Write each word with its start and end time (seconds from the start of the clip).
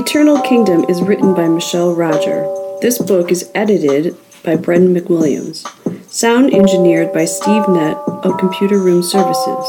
Eternal 0.00 0.40
Kingdom 0.40 0.86
is 0.88 1.02
written 1.02 1.34
by 1.34 1.46
Michelle 1.46 1.94
Roger. 1.94 2.48
This 2.80 2.96
book 2.96 3.30
is 3.30 3.50
edited 3.54 4.16
by 4.42 4.56
Brendan 4.56 4.94
McWilliams. 4.94 5.66
Sound 6.10 6.54
engineered 6.54 7.12
by 7.12 7.26
Steve 7.26 7.68
Nett 7.68 7.98
of 8.24 8.38
Computer 8.38 8.78
Room 8.78 9.02
Services. 9.02 9.66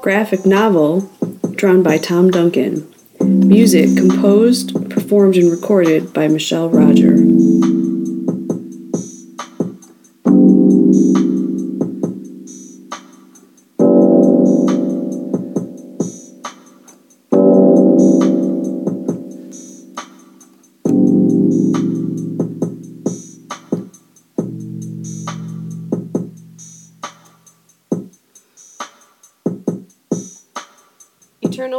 Graphic 0.00 0.44
novel 0.44 1.08
drawn 1.52 1.80
by 1.80 1.96
Tom 1.96 2.32
Duncan. 2.32 2.92
Music 3.20 3.96
composed, 3.96 4.74
performed, 4.90 5.36
and 5.36 5.48
recorded 5.48 6.12
by 6.12 6.26
Michelle 6.26 6.68
Roger. 6.68 7.11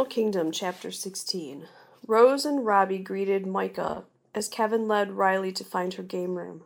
Eternal 0.04 0.16
Kingdom, 0.16 0.52
Chapter 0.52 0.90
16. 0.90 1.66
Rose 2.06 2.44
and 2.44 2.66
Robbie 2.66 2.98
greeted 2.98 3.46
Micah 3.46 4.04
as 4.34 4.50
Kevin 4.50 4.86
led 4.86 5.12
Riley 5.12 5.50
to 5.52 5.64
find 5.64 5.94
her 5.94 6.02
game 6.02 6.34
room. 6.34 6.60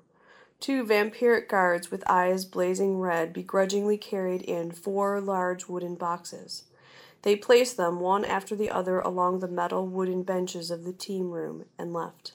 Two 0.58 0.84
vampiric 0.84 1.48
guards 1.48 1.88
with 1.88 2.02
eyes 2.10 2.44
blazing 2.44 2.98
red 2.98 3.32
begrudgingly 3.32 3.96
carried 3.96 4.42
in 4.42 4.72
four 4.72 5.20
large 5.20 5.68
wooden 5.68 5.94
boxes. 5.94 6.64
They 7.22 7.36
placed 7.36 7.76
them 7.76 8.00
one 8.00 8.24
after 8.24 8.56
the 8.56 8.70
other 8.70 8.98
along 8.98 9.38
the 9.38 9.46
metal 9.46 9.86
wooden 9.86 10.24
benches 10.24 10.72
of 10.72 10.82
the 10.82 10.92
team 10.92 11.30
room 11.30 11.66
and 11.78 11.92
left. 11.92 12.32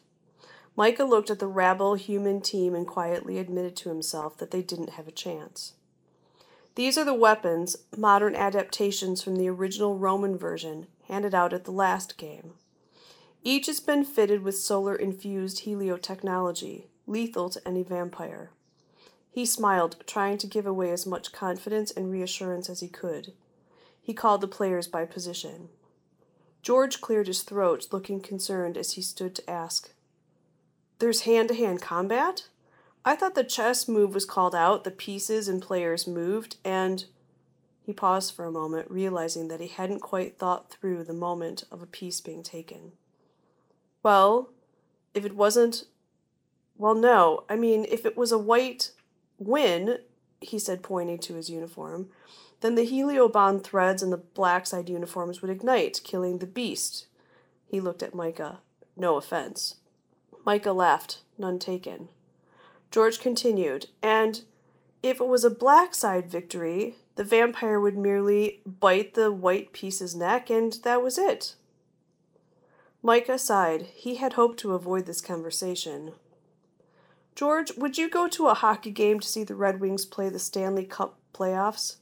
Micah 0.78 1.04
looked 1.04 1.30
at 1.30 1.40
the 1.40 1.48
rabble 1.48 1.96
human 1.96 2.40
team 2.40 2.74
and 2.74 2.88
quietly 2.88 3.40
admitted 3.40 3.76
to 3.76 3.90
himself 3.90 4.38
that 4.38 4.52
they 4.52 4.62
didn't 4.62 4.92
have 4.92 5.10
a 5.10 5.12
chance. 5.12 5.74
These 6.76 6.98
are 6.98 7.06
the 7.06 7.14
weapons, 7.14 7.76
modern 7.96 8.36
adaptations 8.36 9.22
from 9.22 9.36
the 9.36 9.48
original 9.48 9.98
Roman 9.98 10.38
version, 10.38 10.88
handed 11.08 11.36
out 11.36 11.54
at 11.54 11.66
the 11.66 11.72
last 11.72 12.18
game. 12.18 12.54
Each 13.44 13.68
has 13.68 13.80
been 13.80 14.06
fitted 14.06 14.42
with 14.42 14.58
solar 14.58 14.96
infused 14.96 15.62
helio 15.62 15.98
technology, 15.98 16.88
lethal 17.06 17.50
to 17.50 17.68
any 17.68 17.84
vampire. 17.84 18.52
He 19.32 19.46
smiled, 19.46 19.98
trying 20.06 20.38
to 20.38 20.48
give 20.48 20.66
away 20.66 20.92
as 20.92 21.06
much 21.06 21.34
confidence 21.34 21.92
and 21.92 22.12
reassurance 22.12 22.70
as 22.70 22.80
he 22.80 22.88
could. 22.88 23.34
He 24.02 24.14
called 24.14 24.42
the 24.42 24.48
players 24.48 24.88
by 24.88 25.06
position. 25.06 25.70
George 26.62 27.02
cleared 27.02 27.28
his 27.28 27.42
throat, 27.42 27.88
looking 27.92 28.22
concerned 28.22 28.78
as 28.78 28.94
he 28.94 29.02
stood 29.02 29.36
to 29.36 29.50
ask, 29.50 29.92
There's 31.00 31.22
hand 31.22 31.50
to 31.50 31.56
hand 31.56 31.82
combat? 31.82 32.48
I 33.04 33.16
thought 33.18 33.36
the 33.36 33.44
chess 33.44 33.88
move 33.88 34.14
was 34.14 34.24
called 34.24 34.56
out, 34.56 34.84
the 34.86 34.92
pieces 34.92 35.48
and 35.50 35.62
players 35.62 36.08
moved, 36.08 36.58
and. 36.64 37.06
He 37.86 37.94
paused 37.94 38.34
for 38.34 38.46
a 38.46 38.52
moment, 38.52 38.90
realizing 38.90 39.50
that 39.50 39.60
he 39.60 39.68
hadn't 39.68 40.00
quite 40.00 40.38
thought 40.38 40.72
through 40.72 41.04
the 41.04 41.14
moment 41.14 41.64
of 41.70 41.82
a 41.82 41.88
piece 41.88 42.22
being 42.22 42.42
taken. 42.42 42.94
Well, 44.02 44.50
if 45.14 45.26
it 45.26 45.36
wasn't. 45.36 45.86
Well, 46.78 46.96
no. 46.96 47.44
I 47.50 47.56
mean, 47.56 47.86
if 47.90 48.06
it 48.06 48.18
was 48.18 48.32
a 48.32 48.38
white 48.38 48.92
win, 49.38 49.98
he 50.42 50.58
said, 50.58 50.82
pointing 50.82 51.20
to 51.20 51.36
his 51.36 51.50
uniform, 51.50 52.10
then 52.62 52.76
the 52.76 52.88
heliobond 52.88 53.64
threads 53.64 54.02
in 54.02 54.10
the 54.10 54.18
black 54.18 54.66
side 54.66 54.90
uniforms 54.90 55.42
would 55.42 55.52
ignite, 55.52 56.02
killing 56.04 56.38
the 56.38 56.48
beast. 56.48 57.08
He 57.68 57.82
looked 57.82 58.02
at 58.02 58.16
Micah. 58.16 58.60
No 58.96 59.18
offense. 59.18 59.76
Micah 60.46 60.72
laughed, 60.72 61.20
none 61.38 61.60
taken. 61.60 62.10
George 62.92 63.20
continued, 63.20 63.88
and 64.02 64.44
if 65.02 65.20
it 65.20 65.28
was 65.28 65.44
a 65.44 65.50
black 65.50 65.96
side 65.96 66.30
victory, 66.30 66.96
the 67.16 67.24
vampire 67.24 67.80
would 67.80 67.98
merely 67.98 68.62
bite 68.66 69.14
the 69.14 69.32
white 69.32 69.74
piece's 69.74 70.16
neck, 70.16 70.50
and 70.50 70.74
that 70.84 71.04
was 71.04 71.18
it. 71.18 71.56
Micah 73.02 73.38
sighed. 73.38 73.84
He 73.94 74.16
had 74.16 74.34
hoped 74.34 74.60
to 74.60 74.74
avoid 74.74 75.06
this 75.06 75.22
conversation. 75.22 76.14
George, 77.36 77.76
would 77.76 77.98
you 77.98 78.10
go 78.10 78.28
to 78.28 78.48
a 78.48 78.54
hockey 78.54 78.92
game 78.92 79.20
to 79.20 79.28
see 79.28 79.44
the 79.44 79.56
Red 79.56 79.80
Wings 79.80 80.06
play 80.06 80.30
the 80.30 80.40
Stanley 80.40 80.86
Cup 80.86 81.18
playoffs? 81.34 81.98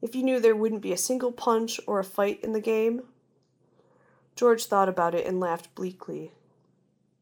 If 0.00 0.14
you 0.14 0.22
knew 0.22 0.38
there 0.38 0.54
wouldn't 0.54 0.82
be 0.82 0.92
a 0.92 0.98
single 0.98 1.32
punch 1.32 1.80
or 1.86 1.98
a 1.98 2.04
fight 2.04 2.40
in 2.42 2.52
the 2.52 2.60
game? 2.60 3.02
George 4.36 4.66
thought 4.66 4.88
about 4.88 5.14
it 5.14 5.26
and 5.26 5.40
laughed 5.40 5.74
bleakly. 5.74 6.32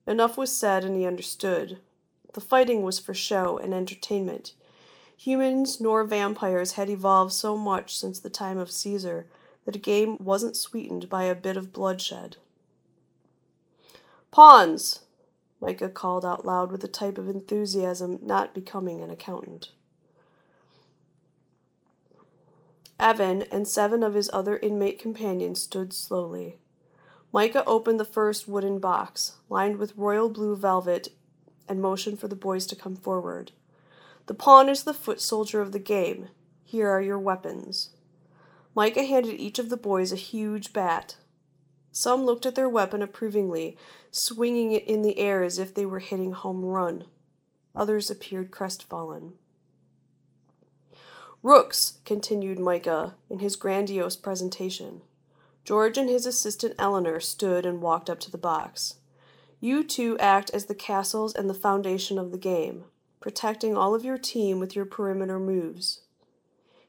Enough 0.07 0.37
was 0.37 0.55
said, 0.55 0.85
and 0.85 0.97
he 0.97 1.07
understood. 1.07 1.79
The 2.35 2.41
fighting 2.41 2.83
was 2.83 2.99
for 2.99 3.15
show 3.15 3.59
and 3.59 3.73
entertainment. 3.73 4.55
Humans 5.17 5.81
nor 5.81 6.05
vampires 6.05 6.73
had 6.73 6.91
evolved 6.91 7.33
so 7.33 7.57
much 7.57 7.97
since 7.97 8.19
the 8.19 8.31
time 8.31 8.59
of 8.59 8.71
Caesar 8.71 9.27
that 9.65 9.77
a 9.77 9.79
game 9.79 10.17
wasn't 10.19 10.57
sweetened 10.57 11.09
by 11.09 11.25
a 11.25 11.35
bit 11.35 11.57
of 11.57 11.73
bloodshed. 11.73 12.37
Pawns! 14.31 15.01
Micah 15.61 15.89
called 15.89 16.25
out 16.25 16.45
loud 16.45 16.73
with 16.73 16.83
a 16.83 16.89
type 16.89 17.19
of 17.19 17.29
enthusiasm 17.29 18.19
not 18.21 18.53
becoming 18.53 19.01
an 19.01 19.11
accountant. 19.11 19.71
Evan 22.99 23.43
and 23.51 23.67
seven 23.67 24.03
of 24.03 24.15
his 24.15 24.31
other 24.33 24.59
inmate 24.59 24.99
companions 24.99 25.63
stood 25.63 25.93
slowly. 25.93 26.59
Micah 27.33 27.65
opened 27.65 27.99
the 27.99 28.05
first 28.05 28.47
wooden 28.47 28.79
box, 28.79 29.37
lined 29.49 29.77
with 29.77 29.97
royal 29.97 30.29
blue 30.29 30.57
velvet 30.57 31.09
and 31.69 31.81
motioned 31.81 32.21
for 32.21 32.29
the 32.29 32.37
boys 32.37 32.67
to 32.67 32.77
come 32.77 32.97
forward. 32.97 33.53
The 34.27 34.35
pawn 34.35 34.69
is 34.69 34.85
the 34.85 34.95
foot 34.95 35.21
soldier 35.21 35.61
of 35.61 35.73
the 35.73 35.79
game. 35.79 36.29
Here 36.65 36.89
are 36.89 37.03
your 37.03 37.19
weapons. 37.19 37.91
Micah 38.75 39.05
handed 39.05 39.41
each 39.41 39.59
of 39.59 39.69
the 39.69 39.77
boys 39.77 40.13
a 40.13 40.17
huge 40.17 40.73
bat. 40.73 41.17
Some 41.91 42.25
looked 42.25 42.47
at 42.47 42.55
their 42.55 42.69
weapon 42.69 43.03
approvingly, 43.03 43.77
swinging 44.11 44.73
it 44.73 44.85
in 44.85 45.03
the 45.03 45.19
air 45.19 45.43
as 45.43 45.59
if 45.59 45.75
they 45.75 45.85
were 45.85 45.99
hitting 45.99 46.33
home 46.33 46.65
run. 46.65 47.05
Others 47.75 48.11
appeared 48.11 48.51
crestfallen. 48.51 49.35
Rooks, 51.43 51.99
continued 52.05 52.59
Micah 52.59 53.17
in 53.29 53.41
his 53.41 53.57
grandiose 53.57 54.17
presentation. 54.17 55.03
George 55.65 55.99
and 55.99 56.09
his 56.09 56.25
assistant 56.25 56.75
Eleanor 56.79 57.21
stood 57.21 57.67
and 57.67 57.83
walked 57.83 58.09
up 58.09 58.21
to 58.21 58.31
the 58.31 58.39
box. 58.39 58.95
You 59.61 59.85
two 59.85 60.19
act 60.19 60.51
as 60.51 60.67
the 60.67 60.75
castles 60.75 61.35
and 61.35 61.51
the 61.51 61.55
foundation 61.55 62.19
of 62.19 62.31
the 62.31 62.39
game, 62.39 62.85
protecting 63.23 63.77
all 63.77 63.95
of 63.95 64.05
your 64.05 64.19
team 64.19 64.59
with 64.59 64.77
your 64.77 64.85
perimeter 64.85 65.39
moves. 65.39 66.01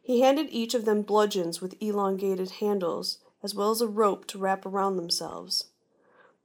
He 0.02 0.22
handed 0.22 0.48
each 0.50 0.74
of 0.74 0.86
them 0.86 1.04
bludgeons 1.04 1.62
with 1.62 1.82
elongated 1.82 2.52
handles, 2.60 3.20
as 3.42 3.56
well 3.56 3.72
as 3.72 3.82
a 3.82 3.88
rope 3.88 4.26
to 4.28 4.38
wrap 4.38 4.66
around 4.66 4.98
themselves. 4.98 5.66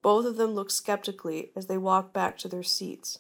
Both 0.03 0.27
of 0.27 0.37
them 0.37 0.53
looked 0.53 0.73
skeptically 0.73 1.51
as 1.57 1.67
they 1.67 1.79
walked 1.79 2.13
back 2.13 2.39
to 2.39 2.49
their 2.49 2.63
seats. 2.63 3.19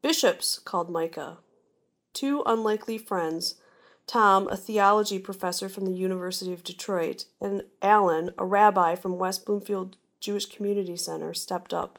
Bishops, 0.00 0.58
called 0.58 0.88
Micah. 0.88 1.38
Two 2.14 2.42
unlikely 2.46 2.96
friends, 2.96 3.56
Tom, 4.06 4.48
a 4.48 4.56
theology 4.56 5.18
professor 5.18 5.68
from 5.68 5.84
the 5.84 5.92
University 5.92 6.52
of 6.52 6.64
Detroit, 6.64 7.26
and 7.40 7.64
Alan, 7.82 8.30
a 8.38 8.44
rabbi 8.44 8.94
from 8.94 9.18
West 9.18 9.44
Bloomfield 9.44 9.96
Jewish 10.18 10.46
Community 10.46 10.96
Center, 10.96 11.34
stepped 11.34 11.74
up. 11.74 11.98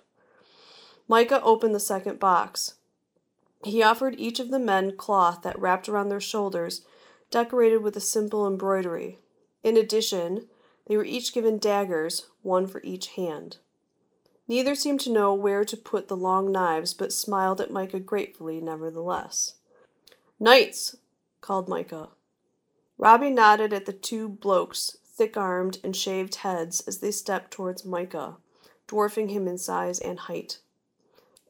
Micah 1.07 1.42
opened 1.44 1.75
the 1.75 1.80
second 1.80 2.19
box. 2.19 2.74
He 3.63 3.84
offered 3.84 4.19
each 4.19 4.40
of 4.40 4.50
the 4.50 4.60
men 4.60 4.98
cloth 4.98 5.42
that 5.44 5.60
wrapped 5.60 5.88
around 5.88 6.10
their 6.10 6.19
shoulders, 6.19 6.81
decorated 7.30 7.78
with 7.78 7.96
a 7.96 8.02
simple 8.02 8.48
embroidery. 8.48 9.19
In 9.63 9.78
addition, 9.78 10.48
they 10.88 10.98
were 10.98 11.06
each 11.06 11.34
given 11.34 11.60
daggers, 11.60 12.28
one 12.42 12.68
for 12.68 12.81
each 12.84 13.10
hand. 13.10 13.58
Neither 14.48 14.75
seemed 14.75 15.00
to 15.02 15.12
know 15.12 15.34
where 15.34 15.63
to 15.63 15.78
put 15.78 16.08
the 16.08 16.18
long 16.18 16.52
knives, 16.52 16.94
but 16.94 17.13
smiled 17.13 17.62
at 17.62 17.72
Micah 17.72 18.00
gratefully, 18.00 18.60
nevertheless. 18.60 19.56
Knights, 20.40 20.98
called 21.40 21.69
Micah. 21.69 22.10
Robbie 22.98 23.30
nodded 23.30 23.74
at 23.74 23.86
the 23.86 23.94
two 23.94 24.28
blokes 24.28 24.98
thick 25.06 25.38
armed 25.38 25.78
and 25.84 25.96
shaved 25.96 26.36
heads 26.36 26.81
as 26.81 26.98
they 26.98 27.12
stepped 27.12 27.52
towards 27.52 27.86
Micah, 27.86 28.38
dwarfing 28.88 29.30
him 29.30 29.48
in 29.48 29.58
size 29.58 30.00
and 30.00 30.19
height. 30.19 30.60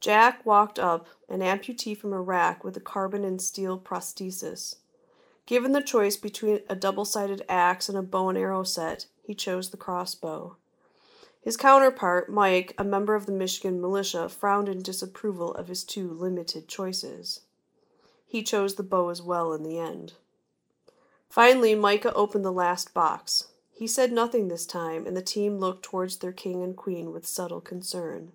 Jack 0.02 0.44
walked 0.44 0.80
up, 0.80 1.06
an 1.28 1.42
amputee 1.42 1.96
from 1.96 2.12
Iraq 2.12 2.64
with 2.64 2.76
a 2.76 2.80
carbon 2.80 3.22
and 3.22 3.40
steel 3.40 3.78
prosthesis. 3.78 4.74
Given 5.46 5.70
the 5.70 5.80
choice 5.80 6.16
between 6.16 6.58
a 6.68 6.74
double 6.74 7.04
sided 7.04 7.44
axe 7.48 7.88
and 7.88 7.96
a 7.96 8.02
bow 8.02 8.28
and 8.28 8.36
arrow 8.36 8.64
set, 8.64 9.06
he 9.22 9.32
chose 9.32 9.70
the 9.70 9.76
crossbow. 9.76 10.56
His 11.40 11.56
counterpart, 11.56 12.28
Mike, 12.28 12.74
a 12.76 12.82
member 12.82 13.14
of 13.14 13.26
the 13.26 13.32
Michigan 13.32 13.80
militia, 13.80 14.28
frowned 14.28 14.68
in 14.68 14.82
disapproval 14.82 15.54
of 15.54 15.68
his 15.68 15.84
two 15.84 16.10
limited 16.10 16.66
choices. 16.66 17.42
He 18.26 18.42
chose 18.42 18.74
the 18.74 18.82
bow 18.82 19.08
as 19.08 19.22
well 19.22 19.52
in 19.52 19.62
the 19.62 19.78
end. 19.78 20.14
Finally, 21.30 21.76
Micah 21.76 22.12
opened 22.14 22.44
the 22.44 22.50
last 22.50 22.92
box. 22.92 23.46
He 23.72 23.86
said 23.86 24.10
nothing 24.10 24.48
this 24.48 24.66
time, 24.66 25.06
and 25.06 25.16
the 25.16 25.22
team 25.22 25.58
looked 25.58 25.84
towards 25.84 26.16
their 26.16 26.32
king 26.32 26.60
and 26.64 26.76
queen 26.76 27.12
with 27.12 27.24
subtle 27.24 27.60
concern. 27.60 28.32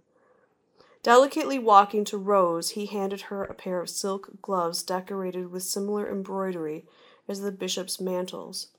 Delicately 1.08 1.58
walking 1.58 2.04
to 2.04 2.18
Rose, 2.18 2.72
he 2.72 2.86
handed 2.86 3.22
her 3.22 3.42
a 3.42 3.54
pair 3.54 3.80
of 3.80 3.90
silk 3.90 4.42
gloves 4.42 4.84
decorated 4.84 5.50
with 5.50 5.64
similar 5.64 6.12
embroidery 6.12 6.86
as 7.30 7.40
the 7.40 7.50
bishop's 7.54 8.02
mantles. 8.02 8.72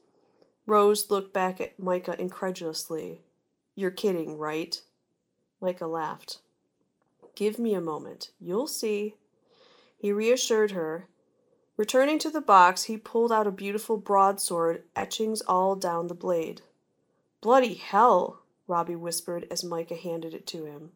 Rose 0.66 1.10
looked 1.10 1.32
back 1.32 1.58
at 1.58 1.80
Micah 1.80 2.20
incredulously. 2.20 3.22
You're 3.74 3.90
kidding, 3.90 4.36
right? 4.36 4.78
Micah 5.62 5.86
laughed. 5.86 6.40
Give 7.34 7.58
me 7.58 7.72
a 7.72 7.80
moment. 7.80 8.28
You'll 8.38 8.66
see. 8.66 9.14
He 9.96 10.12
reassured 10.12 10.72
her. 10.72 11.08
Returning 11.78 12.18
to 12.18 12.28
the 12.28 12.42
box, 12.42 12.82
he 12.82 12.98
pulled 12.98 13.32
out 13.32 13.46
a 13.46 13.50
beautiful 13.50 13.96
broadsword, 13.96 14.82
etchings 14.94 15.40
all 15.40 15.76
down 15.76 16.08
the 16.08 16.14
blade. 16.14 16.60
Bloody 17.40 17.72
hell, 17.72 18.42
Robbie 18.66 18.96
whispered 18.96 19.46
as 19.50 19.64
Micah 19.64 19.96
handed 19.96 20.34
it 20.34 20.46
to 20.48 20.66
him. 20.66 20.90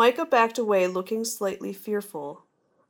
Micah 0.00 0.24
backed 0.24 0.56
away, 0.56 0.86
looking 0.86 1.26
slightly 1.26 1.74
fearful. 1.74 2.46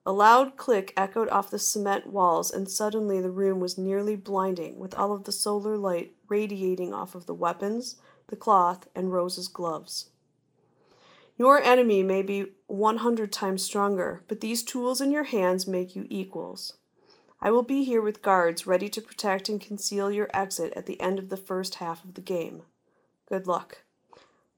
A 0.07 0.13
loud 0.13 0.57
click 0.57 0.95
echoed 0.97 1.29
off 1.31 1.51
the 1.51 1.59
cement 1.59 2.07
walls, 2.07 2.53
and 2.53 2.71
suddenly 2.71 3.21
the 3.21 3.33
room 3.33 3.59
was 3.59 3.77
nearly 3.77 4.15
blinding, 4.15 4.79
with 4.79 4.95
all 4.95 5.13
of 5.13 5.25
the 5.25 5.33
solar 5.33 5.77
light 5.77 6.15
radiating 6.29 6.95
off 6.95 7.17
of 7.17 7.27
the 7.27 7.35
weapons, 7.35 7.97
the 8.29 8.37
cloth, 8.37 8.87
and 8.95 9.13
Rose's 9.13 9.49
gloves. 9.49 10.11
Your 11.37 11.61
enemy 11.61 12.05
may 12.05 12.23
be 12.23 12.53
100 12.69 13.33
times 13.33 13.65
stronger, 13.65 14.23
but 14.29 14.41
these 14.41 14.63
tools 14.63 15.01
in 15.01 15.11
your 15.11 15.25
hands 15.25 15.67
make 15.67 15.97
you 15.97 16.07
equals. 16.11 16.75
I 17.41 17.51
will 17.51 17.65
be 17.65 17.83
here 17.83 18.03
with 18.03 18.23
guards 18.23 18.69
ready 18.69 18.89
to 18.89 19.03
protect 19.03 19.49
and 19.49 19.61
conceal 19.61 20.13
your 20.13 20.31
exit 20.33 20.73
at 20.77 20.87
the 20.87 21.01
end 21.01 21.19
of 21.19 21.29
the 21.29 21.37
first 21.37 21.75
half 21.75 22.05
of 22.05 22.15
the 22.15 22.21
game. 22.21 22.63
Good 23.29 23.49
luck. 23.49 23.83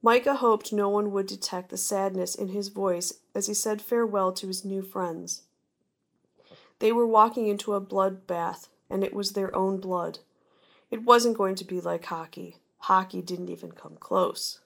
Micah 0.05 0.35
hoped 0.35 0.73
no 0.73 0.89
one 0.89 1.13
would 1.13 1.27
detect 1.27 1.71
the 1.71 1.77
sadness 1.77 2.35
in 2.35 2.49
his 2.49 2.69
voice 2.69 3.13
as 3.35 3.47
he 3.47 3.55
said 3.55 3.81
farewell 3.81 4.33
to 4.33 4.49
his 4.49 4.65
new 4.65 4.83
friends. 4.83 5.43
They 6.81 6.91
were 6.91 7.07
walking 7.07 7.47
into 7.47 7.75
a 7.75 7.81
bloodbath, 7.81 8.67
and 8.91 9.05
it 9.05 9.15
was 9.15 9.33
their 9.33 9.55
own 9.55 9.79
blood. 9.79 10.19
It 10.91 11.05
wasn't 11.05 11.39
going 11.39 11.55
to 11.55 11.65
be 11.65 11.81
like 11.81 12.07
hockey. 12.07 12.57
Hockey 12.79 13.23
didn't 13.23 13.49
even 13.49 13.71
come 13.71 13.97
close. 14.01 14.59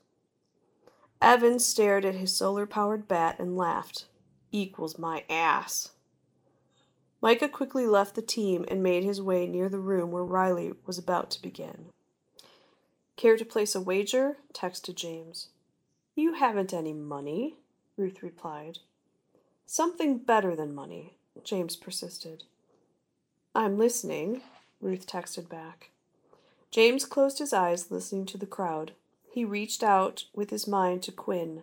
Evan 1.21 1.59
stared 1.59 2.07
at 2.07 2.15
his 2.15 2.35
solar 2.35 2.67
powered 2.67 3.07
bat 3.07 3.37
and 3.39 3.59
laughed. 3.59 4.07
Equals 4.53 4.99
my 4.99 5.25
ass. 5.29 5.91
Micah 7.21 7.49
quickly 7.49 7.87
left 7.87 8.15
the 8.15 8.23
team 8.23 8.65
and 8.69 8.83
made 8.83 9.05
his 9.05 9.21
way 9.21 9.47
near 9.47 9.69
the 9.69 9.79
room 9.79 10.11
where 10.11 10.25
Riley 10.25 10.73
was 10.87 10.97
about 10.97 11.31
to 11.33 11.43
begin. 11.43 11.87
Care 13.17 13.39
to 13.39 13.45
place 13.45 13.75
a 13.75 13.81
wager? 13.81 14.37
texted 14.53 14.95
James. 14.95 15.49
You 16.15 16.35
haven't 16.35 16.75
any 16.75 16.93
money, 16.93 17.57
Ruth 17.97 18.23
replied. 18.23 18.79
Something 19.65 20.19
better 20.19 20.55
than 20.55 20.75
money, 20.75 21.17
James 21.43 21.77
persisted. 21.77 22.45
I'm 23.55 23.79
listening, 23.79 24.43
Ruth 24.83 25.07
texted 25.07 25.49
back. 25.49 25.91
James 26.71 27.07
closed 27.07 27.39
his 27.39 27.55
eyes, 27.55 27.91
listening 27.91 28.27
to 28.27 28.39
the 28.39 28.47
crowd. 28.47 28.93
He 29.31 29.47
reached 29.47 29.83
out 29.83 30.25
with 30.35 30.51
his 30.51 30.67
mind 30.67 31.03
to 31.05 31.13
Quinn. 31.13 31.63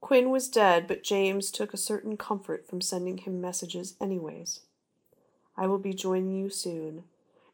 Quinn 0.00 0.30
was 0.30 0.48
dead, 0.48 0.86
but 0.86 1.02
James 1.02 1.50
took 1.50 1.74
a 1.74 1.78
certain 1.78 2.16
comfort 2.16 2.68
from 2.68 2.80
sending 2.80 3.18
him 3.18 3.40
messages 3.40 3.94
anyways. 4.00 4.60
I 5.56 5.66
will 5.66 5.78
be 5.78 5.92
joining 5.92 6.36
you 6.36 6.50
soon, 6.50 7.02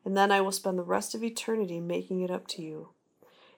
and 0.05 0.15
then 0.15 0.31
I 0.31 0.43
will 0.43 0.53
spend 0.53 0.79
the 0.79 0.83
rest 0.83 1.15
of 1.15 1.25
eternity 1.25 1.81
making 1.81 2.21
it 2.21 2.31
up 2.31 2.47
to 2.49 2.63
you. 2.63 2.89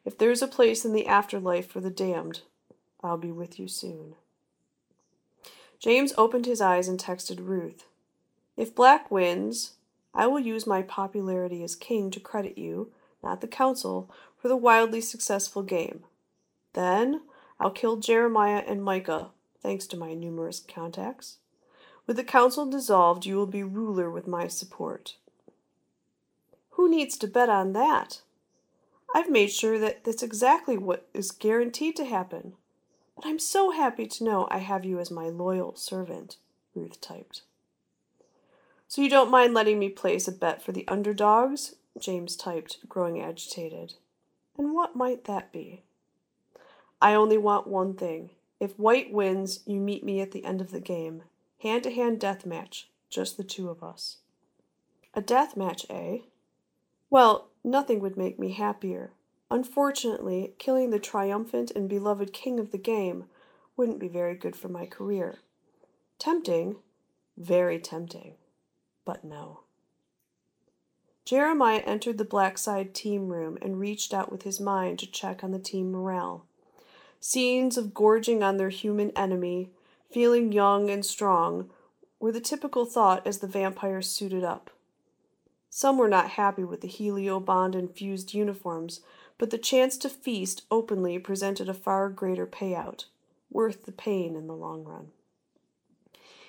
If 0.07 0.17
there 0.17 0.31
is 0.31 0.41
a 0.41 0.47
place 0.47 0.85
in 0.85 0.93
the 0.93 1.09
afterlife 1.09 1.67
for 1.67 1.81
the 1.81 1.91
damned, 1.91 2.43
I'll 3.03 3.19
be 3.19 3.33
with 3.33 3.59
you 3.59 3.67
soon. 3.67 4.15
James 5.81 6.15
opened 6.17 6.47
his 6.47 6.61
eyes 6.61 6.87
and 6.87 6.99
texted 6.99 7.45
Ruth. 7.45 7.89
If 8.57 8.73
Black 8.73 9.11
wins, 9.11 9.73
I 10.15 10.29
will 10.29 10.39
use 10.39 10.65
my 10.65 10.81
popularity 10.81 11.65
as 11.65 11.75
king 11.75 12.13
to 12.13 12.21
credit 12.21 12.57
you, 12.57 12.93
not 13.21 13.41
the 13.41 13.49
council, 13.49 14.09
for 14.39 14.47
the 14.47 14.57
wildly 14.57 15.01
successful 15.01 15.65
game. 15.65 16.05
Then 16.75 17.23
I'll 17.59 17.71
kill 17.71 17.97
Jeremiah 17.97 18.63
and 18.65 18.85
Micah, 18.85 19.31
thanks 19.61 19.87
to 19.89 19.97
my 19.97 20.15
numerous 20.15 20.61
contacts. 20.61 21.39
With 22.07 22.17
the 22.17 22.25
council 22.25 22.65
dissolved, 22.65 23.27
you 23.27 23.35
will 23.35 23.47
be 23.47 23.65
ruler 23.65 24.09
with 24.09 24.29
my 24.29 24.47
support. 24.47 25.17
Who 26.71 26.89
needs 26.89 27.19
to 27.19 27.27
bet 27.27 27.49
on 27.49 27.73
that? 27.73 28.21
I've 29.15 29.31
made 29.31 29.51
sure 29.51 29.79
that 29.79 30.05
that's 30.05 30.23
exactly 30.23 30.77
what 30.77 31.09
is 31.15 31.31
guaranteed 31.31 31.97
to 31.97 32.05
happen. 32.05 32.55
But 33.17 33.27
I'm 33.27 33.39
so 33.39 33.71
happy 33.71 34.07
to 34.07 34.25
know 34.25 34.47
I 34.51 34.59
have 34.59 34.85
you 34.85 34.99
as 34.99 35.11
my 35.11 35.29
loyal 35.29 35.75
servant, 35.75 36.37
Ruth 36.75 37.01
typed. 37.01 37.43
So 38.89 39.03
you 39.03 39.09
don't 39.09 39.31
mind 39.31 39.55
letting 39.55 39.79
me 39.79 39.89
place 39.89 40.29
a 40.29 40.33
bet 40.33 40.63
for 40.63 40.73
the 40.73 40.87
underdogs? 40.87 41.77
James 41.99 42.37
typed, 42.37 42.89
growing 42.89 43.21
agitated. 43.21 43.95
And 44.59 44.75
what 44.75 44.97
might 44.97 45.25
that 45.25 45.53
be? 45.53 45.83
I 47.01 47.15
only 47.15 47.39
want 47.39 47.67
one 47.67 47.95
thing. 47.95 48.31
If 48.61 48.79
White 48.79 49.13
wins, 49.13 49.61
you 49.67 49.81
meet 49.81 50.05
me 50.05 50.21
at 50.21 50.33
the 50.33 50.45
end 50.45 50.61
of 50.61 50.71
the 50.71 50.81
game. 50.81 51.23
Hand 51.63 51.83
to 51.85 51.91
hand 51.91 52.21
death 52.21 52.47
match, 52.47 52.89
just 53.11 53.37
the 53.37 53.45
two 53.45 53.69
of 53.69 53.83
us. 53.83 54.19
A 55.15 55.21
death 55.21 55.57
match, 55.57 55.87
eh? 55.91 56.19
Well, 57.11 57.49
nothing 57.67 58.01
would 58.01 58.17
make 58.17 58.39
me 58.39 58.53
happier. 58.53 59.11
Unfortunately, 59.51 60.55
killing 60.59 60.91
the 60.91 60.99
triumphant 60.99 61.71
and 61.73 61.89
beloved 61.89 62.33
king 62.33 62.59
of 62.59 62.71
the 62.71 62.79
game 62.79 63.25
wouldn't 63.77 63.99
be 63.99 64.09
very 64.09 64.35
good 64.35 64.57
for 64.57 64.69
my 64.69 64.87
career. 64.87 65.39
Tempting, 66.19 66.77
very 67.37 67.79
tempting, 67.79 68.35
but 69.05 69.25
no. 69.25 69.61
Jeremiah 71.25 71.83
entered 71.85 72.19
the 72.19 72.25
Blackside 72.25 72.95
team 72.95 73.29
room 73.29 73.59
and 73.61 73.81
reached 73.81 74.15
out 74.15 74.31
with 74.31 74.43
his 74.43 74.61
mind 74.61 75.01
to 75.01 75.11
check 75.11 75.43
on 75.43 75.51
the 75.51 75.59
team 75.59 75.91
morale. 75.91 76.47
Scenes 77.19 77.77
of 77.77 77.93
gorging 77.93 78.43
on 78.45 78.57
their 78.57 78.69
human 78.69 79.11
enemy, 79.17 79.71
feeling 80.11 80.53
young 80.53 80.89
and 80.89 81.05
strong, 81.05 81.69
were 82.21 82.31
the 82.31 82.41
typical 82.41 82.85
thought 82.85 83.27
as 83.27 83.39
the 83.39 83.49
vampires 83.49 84.09
suited 84.09 84.45
up. 84.45 84.71
Some 85.77 85.99
were 85.99 86.09
not 86.09 86.31
happy 86.31 86.65
with 86.65 86.81
the 86.81 86.89
helio 86.89 87.39
bond 87.39 87.75
infused 87.75 88.33
uniforms, 88.33 89.03
but 89.37 89.51
the 89.51 89.59
chance 89.59 89.99
to 89.99 90.09
feast 90.09 90.63
openly 90.71 91.19
presented 91.19 91.69
a 91.69 91.75
far 91.75 92.09
greater 92.09 92.47
payout, 92.47 93.05
worth 93.51 93.85
the 93.85 93.93
pain 93.93 94.37
in 94.37 94.47
the 94.47 94.57
long 94.57 94.85
run. 94.85 95.09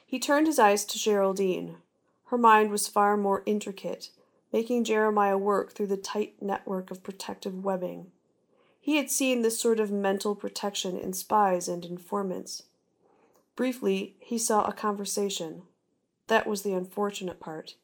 He 0.06 0.18
turned 0.18 0.48
his 0.48 0.60
eyes 0.60 0.86
to 0.86 0.98
Geraldine. 0.98 1.76
Her 2.28 2.38
mind 2.38 2.72
was 2.72 2.88
far 2.88 3.18
more 3.18 3.44
intricate, 3.46 4.12
making 4.54 4.86
Jeremiah 4.86 5.38
work 5.38 5.74
through 5.74 5.88
the 5.88 5.98
tight 5.98 6.42
network 6.42 6.90
of 6.90 7.04
protective 7.04 7.66
webbing. 7.66 8.14
He 8.80 8.96
had 8.96 9.12
seen 9.12 9.42
this 9.42 9.60
sort 9.60 9.82
of 9.82 9.92
mental 9.92 10.36
protection 10.36 10.98
in 10.98 11.12
spies 11.12 11.68
and 11.68 11.84
informants. 11.84 12.64
Briefly, 13.58 14.16
he 14.22 14.38
saw 14.38 14.64
a 14.64 14.72
conversation. 14.72 15.64
That 16.28 16.48
was 16.48 16.62
the 16.62 16.72
unfortunate 16.72 17.42
part. 17.42 17.76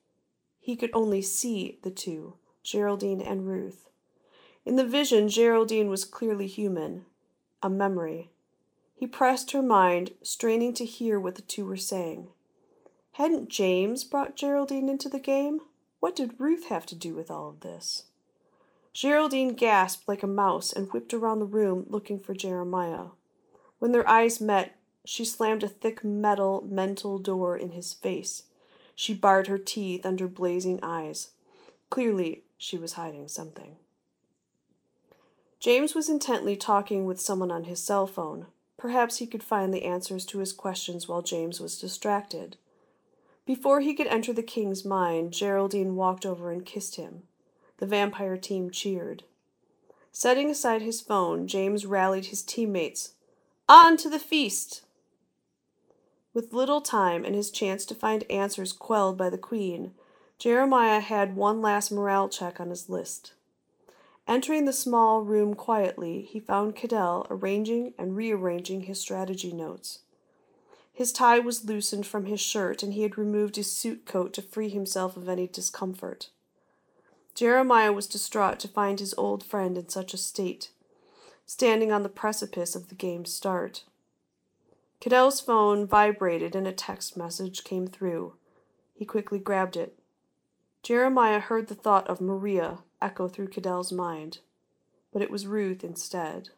He 0.64 0.78
could 0.78 0.92
only 0.94 1.22
see 1.22 1.78
the 1.82 1.92
two, 1.92 2.36
Geraldine 2.64 3.20
and 3.20 3.46
Ruth. 3.46 3.90
In 4.64 4.78
the 4.78 4.86
vision, 4.86 5.28
Geraldine 5.28 5.90
was 5.90 6.06
clearly 6.06 6.48
human, 6.48 7.04
a 7.62 7.70
memory. 7.70 8.30
He 8.96 9.06
pressed 9.06 9.52
her 9.52 9.62
mind, 9.62 10.12
straining 10.22 10.74
to 10.76 10.86
hear 10.86 11.20
what 11.20 11.36
the 11.36 11.42
two 11.42 11.66
were 11.66 11.76
saying. 11.76 12.30
Hadn't 13.12 13.50
James 13.50 14.06
brought 14.06 14.38
Geraldine 14.38 14.88
into 14.88 15.10
the 15.10 15.20
game? 15.20 15.60
What 16.00 16.16
did 16.16 16.40
Ruth 16.40 16.68
have 16.68 16.86
to 16.86 16.96
do 16.96 17.14
with 17.14 17.30
all 17.30 17.50
of 17.50 17.60
this? 17.60 18.04
Geraldine 18.94 19.56
gasped 19.56 20.08
like 20.08 20.24
a 20.24 20.28
mouse 20.28 20.72
and 20.72 20.90
whipped 20.94 21.14
around 21.14 21.40
the 21.40 21.46
room 21.46 21.86
looking 21.90 22.22
for 22.22 22.34
Jeremiah. 22.34 23.08
When 23.80 23.92
their 23.92 24.08
eyes 24.08 24.40
met, 24.40 24.78
she 25.04 25.26
slammed 25.26 25.64
a 25.64 25.68
thick 25.68 26.06
metal 26.06 26.66
mental 26.66 27.20
door 27.20 27.58
in 27.58 27.72
his 27.72 27.94
face. 27.94 28.44
She 28.96 29.14
bared 29.14 29.48
her 29.48 29.58
teeth 29.58 30.06
under 30.06 30.28
blazing 30.28 30.80
eyes. 30.82 31.30
Clearly, 31.90 32.44
she 32.58 32.78
was 32.78 32.94
hiding 32.94 33.28
something. 33.28 33.78
James 35.60 35.96
was 35.96 36.10
intently 36.10 36.56
talking 36.56 37.06
with 37.06 37.22
someone 37.22 37.52
on 37.52 37.64
his 37.64 37.82
cell 37.82 38.06
phone. 38.06 38.48
Perhaps 38.78 39.18
he 39.18 39.28
could 39.28 39.44
find 39.44 39.74
the 39.74 39.86
answers 39.86 40.26
to 40.26 40.40
his 40.40 40.52
questions 40.52 41.08
while 41.08 41.22
James 41.22 41.62
was 41.62 41.80
distracted. 41.80 42.58
Before 43.46 43.80
he 43.80 43.94
could 43.94 44.08
enter 44.08 44.34
the 44.34 44.44
king's 44.44 44.86
mind, 44.86 45.34
Geraldine 45.34 45.96
walked 45.96 46.26
over 46.26 46.52
and 46.52 46.66
kissed 46.66 46.96
him. 46.96 47.24
The 47.78 47.86
vampire 47.86 48.38
team 48.38 48.72
cheered. 48.72 49.24
Setting 50.12 50.50
aside 50.50 50.82
his 50.82 51.02
phone, 51.02 51.48
James 51.48 51.86
rallied 51.86 52.26
his 52.26 52.44
teammates. 52.44 53.14
On 53.68 53.98
to 53.98 54.10
the 54.10 54.20
feast! 54.20 54.83
With 56.34 56.54
little 56.54 56.82
time 56.82 57.26
and 57.26 57.36
his 57.36 57.52
chance 57.52 57.86
to 57.86 57.96
find 57.96 58.30
answers 58.30 58.74
quelled 58.74 59.18
by 59.18 59.30
the 59.30 59.38
queen, 59.38 59.94
Jeremiah 60.40 61.00
had 61.00 61.36
one 61.36 61.62
last 61.62 61.92
morale 61.92 62.28
check 62.28 62.60
on 62.60 62.70
his 62.70 62.90
list. 62.90 63.34
Entering 64.28 64.66
the 64.66 64.74
small 64.74 65.22
room 65.22 65.54
quietly, 65.54 66.22
he 66.22 66.40
found 66.40 66.76
Cadell 66.76 67.28
arranging 67.30 67.94
and 67.98 68.16
rearranging 68.16 68.82
his 68.82 69.00
strategy 69.00 69.52
notes. 69.52 70.00
His 70.94 71.12
tie 71.12 71.40
was 71.40 71.66
loosened 71.66 72.06
from 72.06 72.26
his 72.26 72.40
shirt, 72.40 72.84
and 72.84 72.94
he 72.94 73.02
had 73.02 73.18
removed 73.18 73.56
his 73.56 73.72
suit 73.72 74.06
coat 74.06 74.34
to 74.34 74.42
free 74.42 74.70
himself 74.70 75.18
of 75.18 75.28
any 75.28 75.48
discomfort. 75.48 76.30
Jeremiah 77.36 77.92
was 77.92 78.08
distraught 78.08 78.60
to 78.60 78.68
find 78.68 79.00
his 79.00 79.16
old 79.18 79.44
friend 79.44 79.78
in 79.78 79.90
such 79.90 80.14
a 80.14 80.18
state, 80.18 80.70
standing 81.46 81.92
on 81.92 82.04
the 82.04 82.10
precipice 82.10 82.76
of 82.76 82.90
the 82.90 82.96
game's 82.96 83.34
start. 83.34 83.84
Cadell's 85.04 85.42
phone 85.42 85.86
vibrated 85.86 86.56
and 86.56 86.66
a 86.66 86.72
text 86.72 87.18
message 87.18 87.66
came 87.66 87.88
through. 87.88 88.36
He 88.94 89.04
quickly 89.04 89.38
grabbed 89.38 89.76
it. 89.76 90.00
Jeremiah 90.82 91.42
heard 91.42 91.68
the 91.68 91.76
thought 91.76 92.08
of 92.08 92.22
Maria 92.22 92.78
echo 93.02 93.28
through 93.28 93.50
Cadell's 93.50 93.92
mind, 93.92 94.40
but 95.12 95.22
it 95.22 95.30
was 95.30 95.46
Ruth 95.46 95.84
instead. 95.84 96.52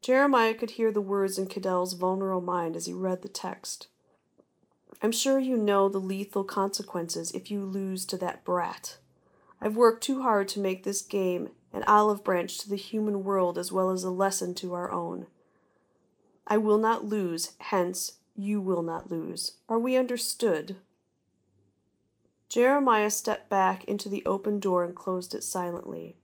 Jeremiah 0.00 0.54
could 0.54 0.70
hear 0.70 0.92
the 0.92 1.00
words 1.00 1.38
in 1.38 1.48
Cadell's 1.48 1.94
vulnerable 1.94 2.40
mind 2.40 2.76
as 2.76 2.86
he 2.86 2.92
read 2.92 3.22
the 3.22 3.28
text. 3.28 3.88
I'm 5.02 5.10
sure 5.10 5.40
you 5.40 5.56
know 5.56 5.88
the 5.88 5.98
lethal 5.98 6.44
consequences 6.44 7.32
if 7.32 7.50
you 7.50 7.64
lose 7.64 8.04
to 8.06 8.16
that 8.18 8.44
brat. 8.44 8.98
I've 9.60 9.74
worked 9.74 10.04
too 10.04 10.22
hard 10.22 10.46
to 10.50 10.60
make 10.60 10.84
this 10.84 11.02
game 11.02 11.48
an 11.72 11.82
olive 11.88 12.22
branch 12.22 12.58
to 12.58 12.68
the 12.68 12.76
human 12.76 13.24
world 13.24 13.58
as 13.58 13.72
well 13.72 13.90
as 13.90 14.04
a 14.04 14.10
lesson 14.10 14.54
to 14.54 14.72
our 14.72 14.92
own. 14.92 15.26
I 16.46 16.56
will 16.56 16.78
not 16.78 17.04
lose, 17.04 17.52
hence, 17.58 18.18
you 18.34 18.60
will 18.60 18.82
not 18.82 19.10
lose. 19.10 19.58
Are 19.68 19.78
we 19.78 19.96
understood? 19.96 20.76
Jeremiah 22.48 23.10
stepped 23.10 23.48
back 23.48 23.84
into 23.84 24.08
the 24.08 24.24
open 24.26 24.58
door 24.58 24.82
and 24.82 24.94
closed 24.94 25.34
it 25.34 25.44
silently. 25.44 26.16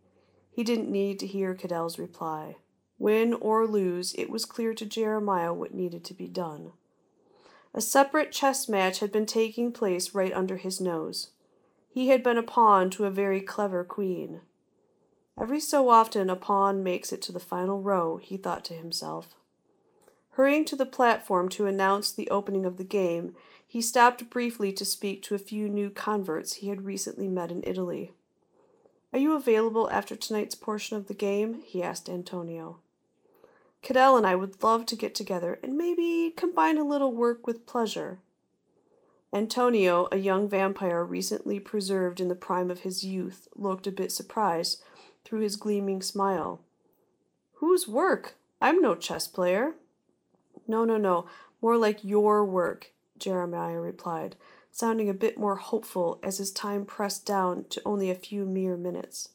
He 0.51 0.65
didn't 0.65 0.91
need 0.91 1.21
to 1.21 1.27
hear 1.27 1.55
Cadell's 1.55 1.99
reply. 1.99 2.57
Win 2.99 3.35
or 3.35 3.67
lose, 3.67 4.15
it 4.15 4.31
was 4.31 4.45
clear 4.45 4.75
to 4.75 4.87
Jeremiah 4.87 5.53
what 5.53 5.75
needed 5.75 6.05
to 6.07 6.15
be 6.15 6.27
done. 6.27 6.73
A 7.75 7.81
separate 7.81 8.33
chess 8.33 8.69
match 8.69 9.01
had 9.01 9.13
been 9.13 9.27
taking 9.27 9.71
place 9.71 10.15
right 10.15 10.33
under 10.33 10.57
his 10.57 10.81
nose. 10.81 11.31
He 11.89 12.09
had 12.09 12.23
been 12.23 12.39
a 12.39 12.43
pawn 12.43 12.91
to 12.91 13.05
a 13.05 13.11
very 13.11 13.41
clever 13.41 13.85
queen. 13.85 14.41
Every 15.39 15.61
so 15.61 15.91
often 15.91 16.31
a 16.31 16.37
pawn 16.37 16.83
makes 16.83 17.13
it 17.13 17.21
to 17.23 17.33
the 17.33 17.39
final 17.39 17.83
row, 17.83 18.17
he 18.17 18.39
thought 18.39 18.65
to 18.67 18.75
himself. 18.75 19.35
Hurrying 20.37 20.67
to 20.67 20.77
the 20.77 20.85
platform 20.85 21.49
to 21.49 21.65
announce 21.65 22.13
the 22.13 22.29
opening 22.29 22.67
of 22.67 22.77
the 22.77 22.85
game, 22.85 23.35
he 23.67 23.81
stopped 23.81 24.29
briefly 24.29 24.71
to 24.71 24.85
speak 24.85 25.23
to 25.23 25.35
a 25.35 25.39
few 25.39 25.67
new 25.67 25.89
converts 25.89 26.57
he 26.57 26.69
had 26.69 26.85
recently 26.85 27.27
met 27.27 27.51
in 27.51 27.65
Italy. 27.67 28.13
Are 29.15 29.19
you 29.19 29.35
available 29.35 29.89
after 29.89 30.15
tonight's 30.15 30.55
portion 30.55 30.99
of 30.99 31.07
the 31.07 31.15
game? 31.15 31.63
he 31.65 31.83
asked 31.83 32.11
Antonio. 32.11 32.81
Cadell 33.81 34.19
and 34.19 34.27
I 34.27 34.35
would 34.35 34.63
love 34.63 34.85
to 34.87 34.95
get 34.95 35.15
together 35.15 35.59
and 35.63 35.79
maybe 35.79 36.35
combine 36.37 36.77
a 36.77 36.85
little 36.85 37.13
work 37.13 37.47
with 37.47 37.65
pleasure. 37.65 38.19
Antonio, 39.33 40.07
a 40.13 40.19
young 40.19 40.51
vampire 40.51 41.03
recently 41.03 41.59
preserved 41.59 42.21
in 42.21 42.29
the 42.29 42.35
prime 42.35 42.71
of 42.71 42.81
his 42.81 43.03
youth, 43.03 43.49
looked 43.57 43.87
a 43.87 43.91
bit 43.91 44.13
surprised 44.13 44.83
through 45.25 45.41
his 45.41 45.57
gleaming 45.57 46.03
smile. 46.03 46.61
Whose 47.55 47.89
work? 47.89 48.35
I'm 48.61 48.83
no 48.83 48.95
chess 48.95 49.27
player. 49.27 49.77
No, 50.67 50.85
no, 50.85 50.97
no, 50.97 51.27
more 51.63 51.77
like 51.77 52.05
your 52.05 52.45
work, 52.45 52.93
Jeremiah 53.19 53.81
replied, 53.81 54.37
sounding 54.71 55.09
a 55.09 55.15
bit 55.15 55.39
more 55.39 55.57
hopeful 55.57 56.21
as 56.23 56.39
his 56.39 56.51
time 56.51 56.85
pressed 56.85 57.25
down 57.25 57.65
to 57.71 57.83
only 57.85 58.11
a 58.11 58.15
few 58.15 58.45
mere 58.45 58.77
minutes. 58.77 59.31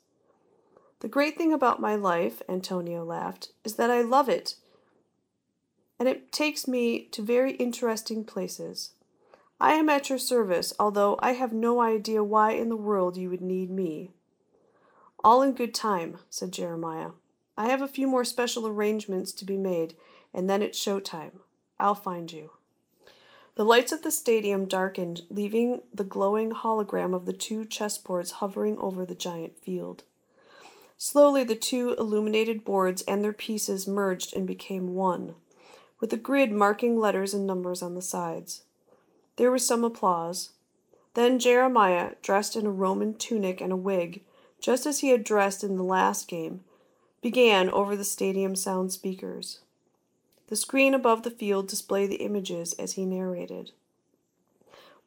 The 1.00 1.08
great 1.08 1.38
thing 1.38 1.52
about 1.52 1.82
my 1.82 1.96
life, 1.96 2.44
Antonio 2.48 3.04
laughed, 3.04 3.50
is 3.64 3.76
that 3.76 3.90
I 3.90 4.02
love 4.02 4.30
it. 4.30 4.56
And 6.00 6.08
it 6.08 6.32
takes 6.32 6.68
me 6.68 7.08
to 7.12 7.22
very 7.22 7.54
interesting 7.54 8.24
places. 8.24 8.92
I 9.60 9.74
am 9.74 9.90
at 9.90 10.10
your 10.10 10.20
service, 10.20 10.74
although 10.80 11.18
I 11.20 11.34
have 11.34 11.54
no 11.54 11.82
idea 11.82 12.24
why 12.24 12.52
in 12.52 12.70
the 12.70 12.76
world 12.76 13.18
you 13.18 13.30
would 13.30 13.42
need 13.42 13.70
me. 13.70 14.12
All 15.24 15.42
in 15.42 15.54
good 15.54 15.74
time, 15.74 16.18
said 16.30 16.52
Jeremiah. 16.52 17.12
I 17.58 17.68
have 17.68 17.82
a 17.82 17.88
few 17.88 18.08
more 18.08 18.24
special 18.24 18.68
arrangements 18.68 19.32
to 19.34 19.46
be 19.46 19.58
made, 19.58 19.96
and 20.34 20.50
then 20.50 20.62
it's 20.62 20.80
show 20.80 21.00
time. 21.00 21.40
I'll 21.80 21.96
find 21.96 22.32
you. 22.32 22.52
The 23.56 23.66
lights 23.66 23.92
of 23.92 24.02
the 24.02 24.12
stadium 24.12 24.66
darkened, 24.66 25.24
leaving 25.30 25.82
the 25.94 26.06
glowing 26.06 26.52
hologram 26.52 27.14
of 27.14 27.26
the 27.26 27.34
two 27.34 27.66
chessboards 27.66 28.32
hovering 28.32 28.78
over 28.78 29.06
the 29.06 29.16
giant 29.16 29.58
field. 29.58 30.04
Slowly, 30.98 31.44
the 31.44 31.56
two 31.56 31.94
illuminated 31.98 32.64
boards 32.64 33.02
and 33.04 33.24
their 33.24 33.34
pieces 33.34 33.88
merged 33.88 34.36
and 34.36 34.48
became 34.48 34.94
one, 34.94 35.36
with 36.00 36.14
a 36.14 36.18
grid 36.18 36.52
marking 36.52 36.98
letters 36.98 37.34
and 37.34 37.46
numbers 37.46 37.82
on 37.82 37.96
the 37.96 38.02
sides. 38.02 38.64
There 39.36 39.52
was 39.52 39.66
some 39.66 39.84
applause. 39.84 40.52
Then 41.14 41.40
Jeremiah, 41.40 42.12
dressed 42.22 42.56
in 42.56 42.66
a 42.66 42.72
Roman 42.72 43.16
tunic 43.16 43.60
and 43.60 43.74
a 43.74 43.76
wig, 43.76 44.22
just 44.62 44.86
as 44.86 45.00
he 45.00 45.10
had 45.10 45.24
dressed 45.24 45.64
in 45.64 45.76
the 45.76 45.84
last 45.84 46.28
game, 46.28 46.64
began 47.22 47.70
over 47.70 47.96
the 47.96 48.04
stadium 48.04 48.56
sound 48.56 48.92
speakers. 48.92 49.60
The 50.48 50.56
screen 50.56 50.96
above 50.96 51.22
the 51.22 51.30
field 51.30 51.68
displayed 51.68 52.10
the 52.10 52.16
images 52.16 52.74
as 52.74 52.94
he 52.94 53.06
narrated. 53.06 53.72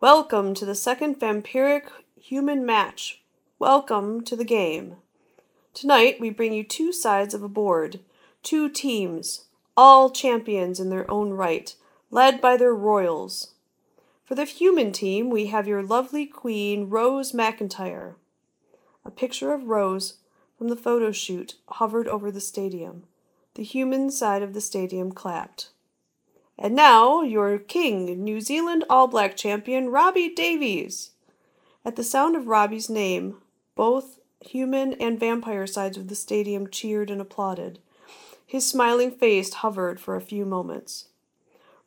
Welcome 0.01 0.55
to 0.55 0.65
the 0.65 0.77
second 0.77 1.19
vampiric 1.19 1.87
human 2.17 2.65
match. 2.65 3.21
Welcome 3.59 4.23
to 4.25 4.37
the 4.37 4.45
game. 4.45 4.97
Tonight, 5.73 6.21
we 6.21 6.31
bring 6.31 6.53
you 6.53 6.63
two 6.63 6.93
sides 6.93 7.35
of 7.35 7.43
a 7.43 7.49
board, 7.49 7.99
two 8.45 8.69
teams, 8.69 9.47
all 9.77 10.09
champions 10.09 10.79
in 10.79 10.91
their 10.91 11.11
own 11.11 11.31
right, 11.31 11.75
led 12.13 12.41
by 12.41 12.57
their 12.57 12.75
royals. 12.75 13.55
For 14.25 14.37
the 14.37 14.45
human 14.45 14.93
team, 14.93 15.31
we 15.31 15.47
have 15.47 15.67
your 15.67 15.83
lovely 15.83 16.27
queen, 16.27 16.89
Rose 16.89 17.33
McIntyre. 17.33 18.15
A 19.05 19.11
picture 19.11 19.53
of 19.53 19.65
Rose 19.65 20.19
from 20.57 20.69
the 20.69 20.77
photo 20.77 21.13
shoot 21.13 21.55
hovered 21.69 22.09
over 22.09 22.31
the 22.31 22.41
stadium. 22.41 23.05
The 23.55 23.63
human 23.63 24.11
side 24.11 24.43
of 24.43 24.55
the 24.55 24.61
stadium 24.61 25.13
clapped. 25.13 25.71
And 26.59 26.75
now, 26.75 27.23
your 27.23 27.59
king, 27.59 28.23
New 28.23 28.41
Zealand 28.41 28.85
All 28.89 29.09
Black 29.09 29.37
champion, 29.37 29.89
Robbie 29.89 30.35
Davies. 30.35 31.11
At 31.85 31.97
the 31.97 32.05
sound 32.05 32.37
of 32.37 32.47
Robbie's 32.47 32.89
name, 32.89 33.39
both 33.75 34.19
Human 34.47 34.93
and 34.95 35.19
vampire 35.19 35.67
sides 35.67 35.97
of 35.97 36.09
the 36.09 36.15
stadium 36.15 36.69
cheered 36.69 37.11
and 37.11 37.21
applauded. 37.21 37.79
His 38.47 38.69
smiling 38.69 39.11
face 39.11 39.55
hovered 39.55 39.99
for 39.99 40.17
a 40.17 40.21
few 40.21 40.45
moments. 40.45 41.09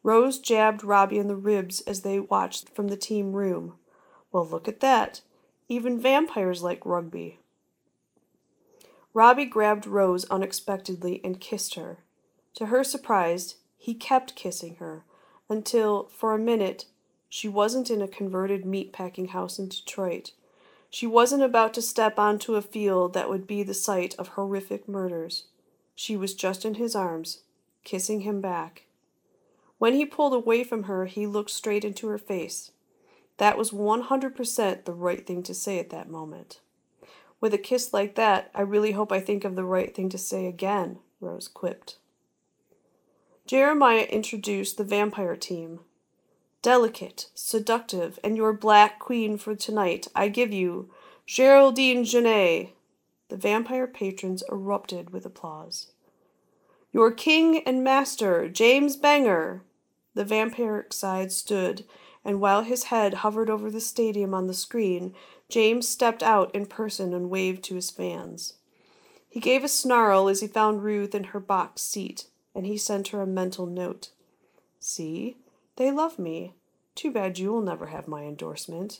Rose 0.01 0.39
jabbed 0.39 0.83
Robbie 0.83 1.19
in 1.19 1.27
the 1.27 1.35
ribs 1.35 1.81
as 1.81 2.01
they 2.01 2.19
watched 2.19 2.69
from 2.69 2.87
the 2.87 2.97
team 2.97 3.33
room. 3.33 3.75
Well, 4.31 4.45
look 4.45 4.67
at 4.67 4.79
that. 4.79 5.21
Even 5.69 5.99
vampires 5.99 6.63
like 6.63 6.85
rugby. 6.85 7.39
Robbie 9.17 9.45
grabbed 9.45 9.87
Rose 9.87 10.25
unexpectedly 10.25 11.21
and 11.23 11.41
kissed 11.41 11.73
her. 11.73 12.03
To 12.53 12.67
her 12.67 12.83
surprise, 12.83 13.55
he 13.75 13.95
kept 13.95 14.35
kissing 14.35 14.75
her 14.75 15.05
until, 15.49 16.03
for 16.13 16.35
a 16.35 16.37
minute, 16.37 16.85
she 17.27 17.47
wasn't 17.47 17.89
in 17.89 17.99
a 17.99 18.07
converted 18.07 18.63
meat 18.63 18.93
packing 18.93 19.29
house 19.29 19.57
in 19.57 19.69
Detroit. 19.69 20.33
She 20.91 21.07
wasn't 21.07 21.41
about 21.41 21.73
to 21.73 21.81
step 21.81 22.19
onto 22.19 22.53
a 22.53 22.61
field 22.61 23.15
that 23.15 23.27
would 23.27 23.47
be 23.47 23.63
the 23.63 23.73
site 23.73 24.13
of 24.19 24.27
horrific 24.27 24.87
murders. 24.87 25.45
She 25.95 26.15
was 26.15 26.35
just 26.35 26.63
in 26.63 26.75
his 26.75 26.95
arms, 26.95 27.39
kissing 27.83 28.19
him 28.19 28.39
back. 28.39 28.83
When 29.79 29.95
he 29.95 30.05
pulled 30.05 30.35
away 30.35 30.63
from 30.63 30.83
her, 30.83 31.07
he 31.07 31.25
looked 31.25 31.49
straight 31.49 31.83
into 31.83 32.07
her 32.09 32.19
face. 32.19 32.69
That 33.37 33.57
was 33.57 33.71
100% 33.71 34.85
the 34.85 34.93
right 34.93 35.25
thing 35.25 35.41
to 35.41 35.55
say 35.55 35.79
at 35.79 35.89
that 35.89 36.07
moment. 36.07 36.59
With 37.39 37.53
a 37.53 37.57
kiss 37.57 37.93
like 37.93 38.15
that, 38.15 38.49
I 38.55 38.61
really 38.61 38.93
hope 38.93 39.11
I 39.11 39.19
think 39.19 39.43
of 39.43 39.55
the 39.55 39.63
right 39.63 39.93
thing 39.93 40.09
to 40.09 40.17
say 40.17 40.47
again, 40.47 40.99
Rose 41.19 41.47
quipped. 41.47 41.97
Jeremiah 43.45 44.07
introduced 44.09 44.77
the 44.77 44.83
vampire 44.83 45.35
team. 45.35 45.79
Delicate, 46.61 47.29
seductive, 47.33 48.19
and 48.23 48.35
your 48.35 48.51
black 48.51 48.99
queen 48.99 49.37
for 49.37 49.55
tonight, 49.55 50.07
I 50.15 50.27
give 50.27 50.51
you 50.51 50.89
Geraldine 51.25 52.03
Genet. 52.03 52.69
The 53.29 53.37
vampire 53.37 53.87
patrons 53.87 54.43
erupted 54.51 55.11
with 55.11 55.25
applause. 55.25 55.91
Your 56.91 57.11
king 57.11 57.63
and 57.65 57.83
master, 57.83 58.49
James 58.49 58.95
Banger. 58.95 59.61
The 60.13 60.25
vampiric 60.25 60.93
side 60.93 61.31
stood, 61.31 61.85
and 62.27 62.41
while 62.41 62.63
his 62.63 62.83
head 62.83 63.13
hovered 63.15 63.49
over 63.49 63.71
the 63.71 63.79
stadium 63.79 64.33
on 64.33 64.47
the 64.47 64.53
screen, 64.53 65.15
James 65.47 65.87
stepped 65.87 66.21
out 66.21 66.53
in 66.53 66.65
person 66.65 67.13
and 67.13 67.29
waved 67.29 67.63
to 67.63 67.75
his 67.75 67.89
fans. 67.89 68.55
He 69.29 69.39
gave 69.39 69.63
a 69.63 69.69
snarl 69.69 70.27
as 70.27 70.41
he 70.41 70.47
found 70.47 70.83
Ruth 70.83 71.15
in 71.15 71.25
her 71.25 71.39
box 71.39 71.83
seat, 71.83 72.25
and 72.53 72.65
he 72.65 72.77
sent 72.77 73.07
her 73.09 73.21
a 73.21 73.25
mental 73.25 73.65
note. 73.65 74.09
See, 74.77 75.37
they 75.77 75.89
love 75.89 76.19
me. 76.19 76.53
Too 76.95 77.11
bad 77.11 77.39
you 77.39 77.49
will 77.49 77.61
never 77.61 77.85
have 77.85 78.09
my 78.09 78.23
endorsement. 78.23 78.99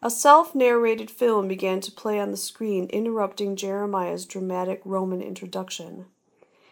A 0.00 0.10
self 0.10 0.54
narrated 0.54 1.10
film 1.10 1.48
began 1.48 1.80
to 1.80 1.90
play 1.90 2.20
on 2.20 2.30
the 2.30 2.36
screen, 2.36 2.86
interrupting 2.90 3.56
Jeremiah's 3.56 4.24
dramatic 4.24 4.82
Roman 4.84 5.20
introduction. 5.20 6.06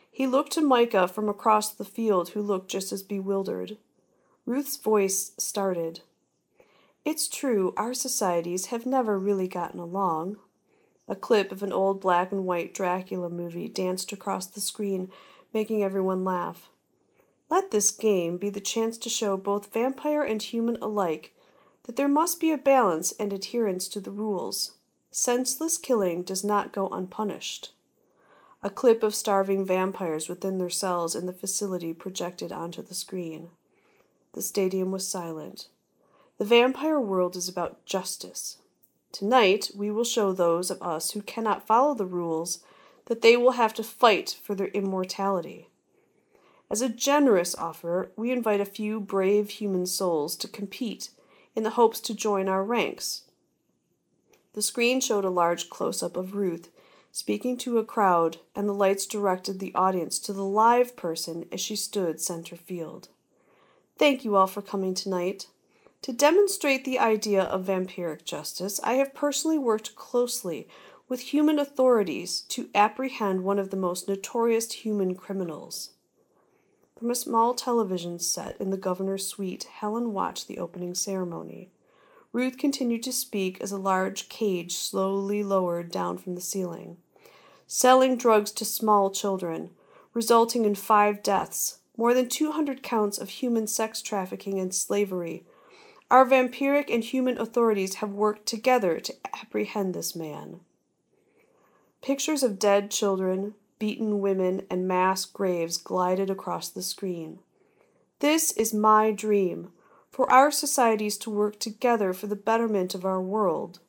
He 0.08 0.28
looked 0.28 0.52
to 0.52 0.60
Micah 0.60 1.08
from 1.08 1.28
across 1.28 1.72
the 1.72 1.84
field, 1.84 2.28
who 2.28 2.40
looked 2.40 2.70
just 2.70 2.92
as 2.92 3.02
bewildered. 3.02 3.76
Ruth's 4.46 4.76
voice 4.76 5.32
started. 5.38 6.00
It's 7.02 7.28
true, 7.28 7.72
our 7.78 7.94
societies 7.94 8.66
have 8.66 8.84
never 8.84 9.18
really 9.18 9.48
gotten 9.48 9.80
along. 9.80 10.36
A 11.08 11.16
clip 11.16 11.50
of 11.50 11.62
an 11.62 11.72
old 11.72 12.00
black 12.00 12.30
and 12.30 12.44
white 12.44 12.74
Dracula 12.74 13.30
movie 13.30 13.68
danced 13.68 14.12
across 14.12 14.46
the 14.46 14.60
screen, 14.60 15.10
making 15.54 15.82
everyone 15.82 16.24
laugh. 16.24 16.68
Let 17.48 17.70
this 17.70 17.90
game 17.90 18.36
be 18.36 18.50
the 18.50 18.60
chance 18.60 18.98
to 18.98 19.08
show 19.08 19.36
both 19.38 19.72
vampire 19.72 20.22
and 20.22 20.42
human 20.42 20.76
alike 20.82 21.34
that 21.84 21.96
there 21.96 22.08
must 22.08 22.38
be 22.38 22.50
a 22.50 22.58
balance 22.58 23.12
and 23.12 23.32
adherence 23.32 23.88
to 23.88 24.00
the 24.00 24.10
rules. 24.10 24.72
Senseless 25.10 25.78
killing 25.78 26.22
does 26.22 26.44
not 26.44 26.72
go 26.72 26.88
unpunished. 26.88 27.72
A 28.62 28.70
clip 28.70 29.02
of 29.02 29.14
starving 29.14 29.64
vampires 29.64 30.28
within 30.28 30.58
their 30.58 30.70
cells 30.70 31.14
in 31.14 31.26
the 31.26 31.32
facility 31.32 31.92
projected 31.94 32.50
onto 32.52 32.82
the 32.82 32.94
screen. 32.94 33.48
The 34.34 34.42
stadium 34.42 34.90
was 34.90 35.06
silent. 35.06 35.68
The 36.38 36.44
vampire 36.44 37.00
world 37.00 37.36
is 37.36 37.48
about 37.48 37.84
justice. 37.86 38.58
Tonight, 39.12 39.70
we 39.76 39.90
will 39.90 40.04
show 40.04 40.32
those 40.32 40.70
of 40.70 40.82
us 40.82 41.12
who 41.12 41.22
cannot 41.22 41.66
follow 41.66 41.94
the 41.94 42.04
rules 42.04 42.58
that 43.06 43.22
they 43.22 43.36
will 43.36 43.52
have 43.52 43.72
to 43.74 43.84
fight 43.84 44.36
for 44.42 44.54
their 44.54 44.68
immortality. 44.68 45.68
As 46.68 46.82
a 46.82 46.88
generous 46.88 47.54
offer, 47.54 48.10
we 48.16 48.32
invite 48.32 48.60
a 48.60 48.64
few 48.64 48.98
brave 48.98 49.50
human 49.50 49.86
souls 49.86 50.34
to 50.36 50.48
compete 50.48 51.10
in 51.54 51.62
the 51.62 51.70
hopes 51.70 52.00
to 52.00 52.14
join 52.14 52.48
our 52.48 52.64
ranks. 52.64 53.22
The 54.54 54.62
screen 54.62 55.00
showed 55.00 55.24
a 55.24 55.30
large 55.30 55.70
close 55.70 56.02
up 56.02 56.16
of 56.16 56.34
Ruth 56.34 56.70
speaking 57.12 57.56
to 57.56 57.78
a 57.78 57.84
crowd, 57.84 58.38
and 58.56 58.68
the 58.68 58.74
lights 58.74 59.06
directed 59.06 59.60
the 59.60 59.72
audience 59.76 60.18
to 60.18 60.32
the 60.32 60.44
live 60.44 60.96
person 60.96 61.46
as 61.52 61.60
she 61.60 61.76
stood 61.76 62.20
center 62.20 62.56
field. 62.56 63.08
Thank 63.96 64.24
you 64.24 64.34
all 64.34 64.48
for 64.48 64.60
coming 64.60 64.92
tonight. 64.94 65.46
To 66.02 66.12
demonstrate 66.12 66.84
the 66.84 66.98
idea 66.98 67.44
of 67.44 67.66
vampiric 67.66 68.24
justice, 68.24 68.80
I 68.82 68.94
have 68.94 69.14
personally 69.14 69.56
worked 69.56 69.94
closely 69.94 70.68
with 71.08 71.32
human 71.32 71.60
authorities 71.60 72.40
to 72.48 72.68
apprehend 72.74 73.44
one 73.44 73.58
of 73.58 73.70
the 73.70 73.76
most 73.76 74.08
notorious 74.08 74.72
human 74.72 75.14
criminals. 75.14 75.90
From 76.98 77.10
a 77.10 77.14
small 77.14 77.54
television 77.54 78.18
set 78.18 78.60
in 78.60 78.70
the 78.70 78.76
governor's 78.76 79.28
suite, 79.28 79.64
Helen 79.64 80.12
watched 80.12 80.48
the 80.48 80.58
opening 80.58 80.94
ceremony. 80.94 81.70
Ruth 82.32 82.58
continued 82.58 83.04
to 83.04 83.12
speak 83.12 83.60
as 83.60 83.70
a 83.70 83.78
large 83.78 84.28
cage 84.28 84.74
slowly 84.74 85.44
lowered 85.44 85.92
down 85.92 86.18
from 86.18 86.34
the 86.34 86.40
ceiling. 86.40 86.96
Selling 87.68 88.16
drugs 88.16 88.50
to 88.52 88.64
small 88.64 89.10
children, 89.10 89.70
resulting 90.12 90.64
in 90.64 90.74
five 90.74 91.22
deaths, 91.22 91.78
more 91.96 92.14
than 92.14 92.28
200 92.28 92.82
counts 92.82 93.18
of 93.18 93.28
human 93.28 93.66
sex 93.66 94.02
trafficking 94.02 94.58
and 94.58 94.74
slavery, 94.74 95.44
our 96.10 96.24
vampiric 96.24 96.92
and 96.92 97.02
human 97.02 97.38
authorities 97.38 97.96
have 97.96 98.10
worked 98.10 98.46
together 98.46 99.00
to 99.00 99.14
apprehend 99.34 99.94
this 99.94 100.14
man. 100.14 100.60
Pictures 102.02 102.42
of 102.42 102.58
dead 102.58 102.90
children, 102.90 103.54
beaten 103.78 104.20
women, 104.20 104.62
and 104.70 104.86
mass 104.86 105.24
graves 105.24 105.76
glided 105.76 106.30
across 106.30 106.68
the 106.68 106.82
screen. 106.82 107.38
This 108.20 108.52
is 108.52 108.74
my 108.74 109.11
dream 109.11 109.72
for 110.11 110.30
our 110.30 110.50
societies 110.50 111.16
to 111.18 111.30
work 111.30 111.59
together 111.59 112.12
for 112.12 112.26
the 112.26 112.37
betterment 112.37 112.94
of 112.94 113.04
our 113.04 113.20
world. 113.20 113.80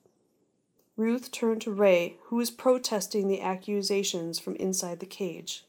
Ruth 0.98 1.30
turned 1.30 1.62
to 1.62 1.72
Ray, 1.72 2.18
who 2.26 2.38
was 2.38 2.50
protesting 2.50 3.28
the 3.28 3.42
accusations 3.42 4.40
from 4.40 4.56
inside 4.56 5.02
the 5.02 5.06
cage. 5.06 5.66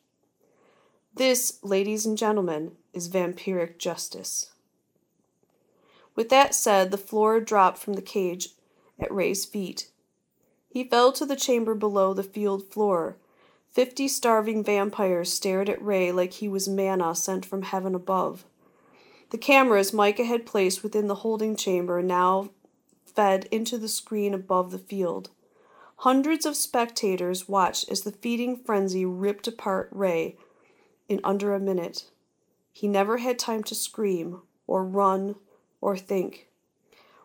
This, 1.16 1.60
ladies 1.62 2.04
and 2.04 2.18
gentlemen, 2.18 2.72
is 2.92 3.08
vampiric 3.08 3.78
justice. 3.78 4.50
With 6.14 6.28
that 6.28 6.54
said, 6.54 6.90
the 6.90 6.98
floor 6.98 7.40
dropped 7.40 7.78
from 7.78 7.94
the 7.94 8.02
cage 8.02 8.50
at 9.00 9.10
Ray's 9.10 9.46
feet. 9.46 9.88
He 10.68 10.84
fell 10.84 11.12
to 11.12 11.24
the 11.24 11.34
chamber 11.34 11.74
below 11.74 12.12
the 12.12 12.22
field 12.22 12.70
floor. 12.70 13.16
Fifty 13.70 14.08
starving 14.08 14.62
vampires 14.62 15.32
stared 15.32 15.70
at 15.70 15.82
Ray 15.82 16.12
like 16.12 16.34
he 16.34 16.48
was 16.48 16.68
manna 16.68 17.14
sent 17.14 17.46
from 17.46 17.62
heaven 17.62 17.94
above. 17.94 18.44
The 19.30 19.38
cameras 19.38 19.94
Micah 19.94 20.24
had 20.24 20.44
placed 20.44 20.82
within 20.82 21.06
the 21.06 21.16
holding 21.16 21.56
chamber 21.56 22.02
now 22.02 22.50
fed 23.06 23.48
into 23.50 23.78
the 23.78 23.88
screen 23.88 24.34
above 24.34 24.70
the 24.70 24.78
field. 24.78 25.30
Hundreds 26.00 26.44
of 26.44 26.56
spectators 26.56 27.48
watched 27.48 27.90
as 27.90 28.02
the 28.02 28.12
feeding 28.12 28.54
frenzy 28.54 29.06
ripped 29.06 29.48
apart 29.48 29.88
Ray 29.90 30.36
in 31.08 31.20
under 31.24 31.54
a 31.54 31.60
minute. 31.60 32.10
He 32.72 32.88
never 32.88 33.18
had 33.18 33.38
time 33.38 33.62
to 33.64 33.74
scream 33.74 34.42
or 34.66 34.84
run 34.84 35.36
or 35.80 35.96
think. 35.96 36.48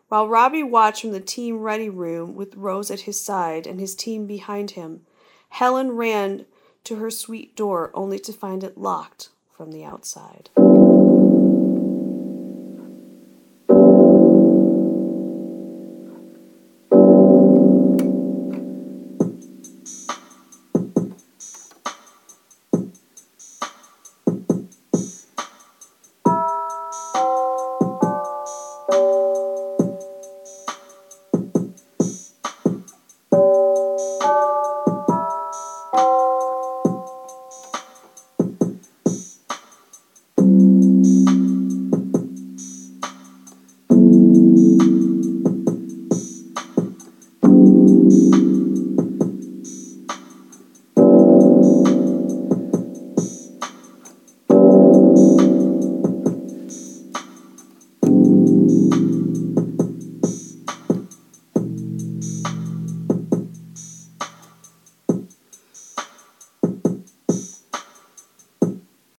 While 0.08 0.28
Robbie 0.28 0.62
watched 0.62 1.00
from 1.00 1.12
the 1.12 1.20
team 1.20 1.60
ready 1.60 1.88
room 1.88 2.34
with 2.34 2.54
Rose 2.54 2.90
at 2.90 3.00
his 3.00 3.22
side 3.22 3.66
and 3.66 3.80
his 3.80 3.94
team 3.94 4.26
behind 4.26 4.72
him, 4.72 5.06
Helen 5.48 5.92
ran 5.92 6.46
to 6.84 6.96
her 6.96 7.10
suite 7.10 7.56
door 7.56 7.90
only 7.94 8.18
to 8.20 8.32
find 8.32 8.62
it 8.64 8.76
locked 8.76 9.30
from 9.50 9.72
the 9.72 9.84
outside. 9.84 10.50